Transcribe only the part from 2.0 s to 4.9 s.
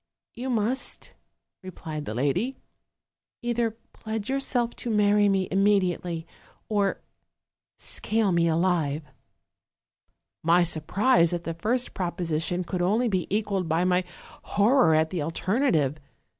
the lady, 'either pledge yourself to